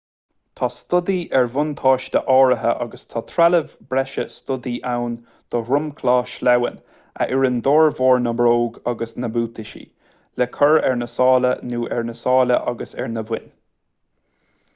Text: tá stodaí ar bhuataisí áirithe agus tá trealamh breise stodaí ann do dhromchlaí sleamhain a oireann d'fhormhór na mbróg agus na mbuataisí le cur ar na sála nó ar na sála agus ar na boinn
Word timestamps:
tá 0.59 0.67
stodaí 0.75 1.15
ar 1.39 1.49
bhuataisí 1.55 2.21
áirithe 2.35 2.71
agus 2.85 3.03
tá 3.13 3.21
trealamh 3.31 3.75
breise 3.91 4.25
stodaí 4.35 4.73
ann 4.93 5.17
do 5.55 5.61
dhromchlaí 5.67 6.31
sleamhain 6.37 6.81
a 7.25 7.27
oireann 7.37 7.59
d'fhormhór 7.69 8.23
na 8.29 8.33
mbróg 8.39 8.79
agus 8.93 9.15
na 9.25 9.29
mbuataisí 9.35 9.85
le 10.43 10.47
cur 10.59 10.79
ar 10.89 11.01
na 11.03 11.09
sála 11.17 11.53
nó 11.75 11.83
ar 11.99 12.09
na 12.11 12.17
sála 12.25 12.57
agus 12.73 12.95
ar 13.05 13.13
na 13.19 13.29
boinn 13.33 13.47